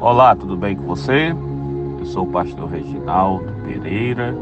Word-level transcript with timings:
Olá, 0.00 0.34
tudo 0.34 0.56
bem 0.56 0.74
com 0.74 0.84
você? 0.84 1.34
Eu 1.98 2.06
sou 2.06 2.24
o 2.24 2.32
pastor 2.32 2.70
Reginaldo 2.70 3.52
Pereira 3.66 4.34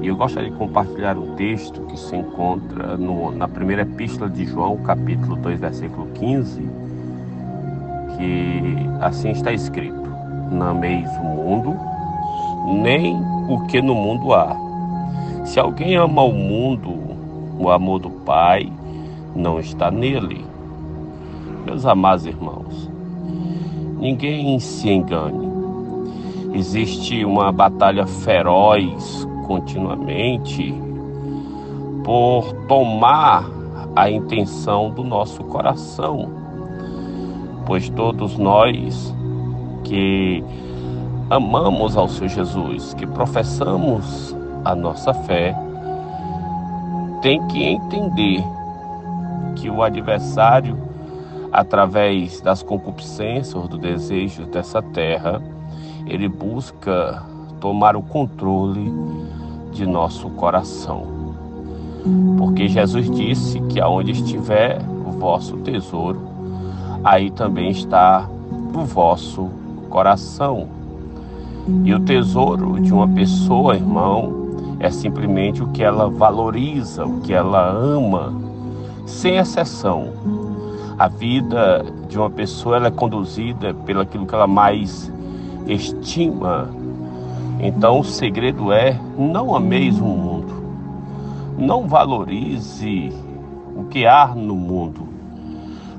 e 0.00 0.06
eu 0.06 0.14
gostaria 0.14 0.52
de 0.52 0.56
compartilhar 0.56 1.18
um 1.18 1.34
texto 1.34 1.80
que 1.86 1.98
se 1.98 2.14
encontra 2.14 2.96
no, 2.96 3.32
na 3.32 3.48
primeira 3.48 3.82
epístola 3.82 4.30
de 4.30 4.44
João, 4.44 4.76
capítulo 4.76 5.34
2, 5.34 5.58
versículo 5.58 6.06
15, 6.14 6.60
que 8.16 8.76
assim 9.00 9.30
está 9.30 9.52
escrito: 9.52 10.08
Não 10.52 10.68
ameis 10.68 11.10
o 11.16 11.24
mundo, 11.24 11.76
nem 12.80 13.20
o 13.48 13.66
que 13.66 13.82
no 13.82 13.96
mundo 13.96 14.32
há. 14.32 14.56
Se 15.44 15.58
alguém 15.58 15.96
ama 15.96 16.22
o 16.22 16.32
mundo, 16.32 16.94
o 17.58 17.68
amor 17.68 17.98
do 17.98 18.10
Pai 18.10 18.72
não 19.34 19.58
está 19.58 19.90
nele. 19.90 20.46
Meus 21.66 21.84
amados 21.84 22.26
irmãos, 22.26 22.88
ninguém 23.98 24.58
se 24.58 24.88
engane. 24.88 25.48
Existe 26.54 27.24
uma 27.24 27.52
batalha 27.52 28.06
feroz 28.06 29.26
continuamente 29.46 30.74
por 32.04 32.52
tomar 32.66 33.44
a 33.94 34.10
intenção 34.10 34.90
do 34.90 35.04
nosso 35.04 35.42
coração, 35.44 36.30
pois 37.66 37.88
todos 37.90 38.38
nós 38.38 39.14
que 39.84 40.42
amamos 41.30 41.96
ao 41.96 42.08
Senhor 42.08 42.28
Jesus, 42.28 42.94
que 42.94 43.06
professamos 43.06 44.36
a 44.64 44.74
nossa 44.74 45.12
fé, 45.12 45.54
tem 47.20 47.44
que 47.48 47.62
entender 47.62 48.42
que 49.56 49.68
o 49.68 49.82
adversário 49.82 50.87
através 51.52 52.40
das 52.40 52.62
concupiscências 52.62 53.68
do 53.68 53.78
desejo 53.78 54.46
dessa 54.46 54.82
terra, 54.82 55.42
ele 56.06 56.28
busca 56.28 57.22
tomar 57.60 57.96
o 57.96 58.02
controle 58.02 58.92
de 59.72 59.86
nosso 59.86 60.28
coração. 60.30 61.18
Porque 62.36 62.68
Jesus 62.68 63.10
disse 63.10 63.60
que 63.62 63.80
aonde 63.80 64.12
estiver 64.12 64.80
o 65.06 65.10
vosso 65.10 65.56
tesouro, 65.58 66.20
aí 67.02 67.30
também 67.30 67.70
está 67.70 68.28
o 68.74 68.84
vosso 68.84 69.48
coração. 69.90 70.68
E 71.84 71.92
o 71.92 72.00
tesouro 72.00 72.80
de 72.80 72.92
uma 72.92 73.08
pessoa, 73.08 73.74
irmão, 73.74 74.48
é 74.80 74.90
simplesmente 74.90 75.62
o 75.62 75.68
que 75.68 75.82
ela 75.82 76.08
valoriza, 76.08 77.04
o 77.04 77.20
que 77.20 77.32
ela 77.32 77.68
ama, 77.68 78.32
sem 79.04 79.36
exceção. 79.36 80.12
A 80.98 81.06
vida 81.06 81.84
de 82.08 82.18
uma 82.18 82.28
pessoa 82.28 82.74
ela 82.74 82.88
é 82.88 82.90
conduzida 82.90 83.72
pelo 83.72 84.00
aquilo 84.00 84.26
que 84.26 84.34
ela 84.34 84.48
mais 84.48 85.12
estima. 85.68 86.68
Então 87.60 88.00
o 88.00 88.04
segredo 88.04 88.72
é 88.72 88.98
não 89.16 89.54
ameis 89.54 90.00
o 90.00 90.04
mundo. 90.04 90.60
Não 91.56 91.86
valorize 91.86 93.12
o 93.76 93.84
que 93.84 94.06
há 94.06 94.26
no 94.34 94.56
mundo. 94.56 95.06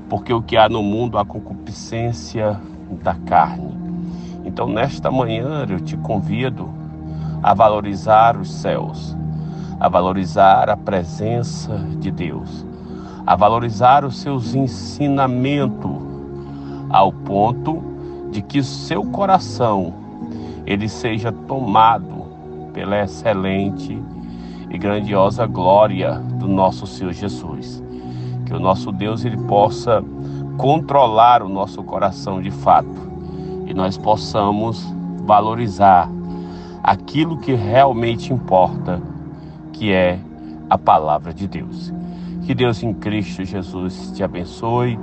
Porque 0.06 0.34
o 0.34 0.42
que 0.42 0.58
há 0.58 0.68
no 0.68 0.82
mundo 0.82 1.16
é 1.16 1.22
a 1.22 1.24
concupiscência 1.24 2.60
da 3.02 3.14
carne. 3.14 3.74
Então 4.44 4.68
nesta 4.68 5.10
manhã 5.10 5.64
eu 5.66 5.80
te 5.80 5.96
convido 5.96 6.68
a 7.42 7.54
valorizar 7.54 8.36
os 8.36 8.52
céus, 8.52 9.16
a 9.78 9.88
valorizar 9.88 10.68
a 10.68 10.76
presença 10.76 11.78
de 11.98 12.10
Deus 12.10 12.68
a 13.30 13.36
valorizar 13.36 14.04
os 14.04 14.18
seus 14.18 14.56
ensinamentos 14.56 16.02
ao 16.88 17.12
ponto 17.12 17.80
de 18.32 18.42
que 18.42 18.60
seu 18.60 19.04
coração 19.04 19.94
ele 20.66 20.88
seja 20.88 21.30
tomado 21.30 22.24
pela 22.72 22.98
excelente 22.98 23.96
e 24.68 24.76
grandiosa 24.76 25.46
glória 25.46 26.14
do 26.40 26.48
nosso 26.48 26.88
Senhor 26.88 27.12
Jesus. 27.12 27.80
Que 28.46 28.52
o 28.52 28.58
nosso 28.58 28.90
Deus 28.90 29.24
ele 29.24 29.36
possa 29.36 30.02
controlar 30.58 31.40
o 31.40 31.48
nosso 31.48 31.84
coração 31.84 32.42
de 32.42 32.50
fato 32.50 33.12
e 33.64 33.72
nós 33.72 33.96
possamos 33.96 34.92
valorizar 35.24 36.10
aquilo 36.82 37.38
que 37.38 37.54
realmente 37.54 38.32
importa, 38.32 39.00
que 39.72 39.92
é 39.92 40.18
a 40.68 40.76
palavra 40.76 41.32
de 41.32 41.46
Deus. 41.46 41.92
Que 42.50 42.54
Deus 42.56 42.82
em 42.82 42.92
Cristo 42.92 43.44
Jesus 43.44 44.10
te 44.10 44.24
abençoe, 44.24 44.98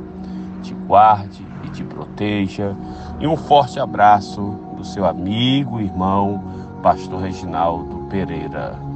te 0.61 0.73
guarde 0.73 1.47
e 1.63 1.69
te 1.69 1.81
proteja. 1.81 2.75
E 3.21 3.25
um 3.25 3.37
forte 3.37 3.79
abraço 3.79 4.41
do 4.75 4.83
seu 4.83 5.05
amigo, 5.05 5.79
irmão, 5.79 6.43
pastor 6.83 7.21
Reginaldo 7.21 8.05
Pereira. 8.09 8.86